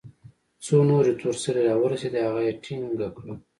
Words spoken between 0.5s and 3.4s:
څو نورې تور سرې راورسېدې هغه يې ټينګه كړه.